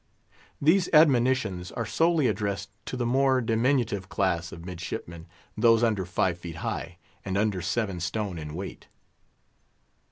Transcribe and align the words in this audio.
These 0.59 0.89
admonitions 0.93 1.71
are 1.73 1.85
solely 1.85 2.25
addressed 2.25 2.71
to 2.87 2.97
the 2.97 3.05
more 3.05 3.39
diminutive 3.39 4.09
class 4.09 4.51
of 4.51 4.65
midshipmen—those 4.65 5.83
under 5.83 6.05
five 6.07 6.39
feet 6.39 6.55
high, 6.65 6.97
and 7.23 7.37
under 7.37 7.61
seven 7.61 7.99
stone 7.99 8.39
in 8.39 8.55
weight. 8.55 8.87